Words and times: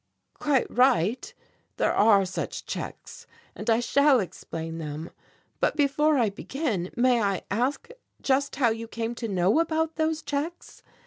"Quite 0.33 0.65
right, 0.75 1.31
there 1.77 1.93
are 1.93 2.25
such 2.25 2.65
checks, 2.65 3.27
and 3.55 3.69
I 3.69 3.79
shall 3.79 4.19
explain 4.19 4.79
them. 4.79 5.11
But 5.59 5.75
before 5.75 6.17
I 6.17 6.31
begin, 6.31 6.89
may 6.95 7.21
I 7.21 7.43
ask 7.51 7.87
just 8.19 8.55
how 8.55 8.71
you 8.71 8.87
came 8.87 9.13
to 9.13 9.27
know 9.27 9.59
about 9.59 9.97
those 9.97 10.23
checks? 10.23 10.81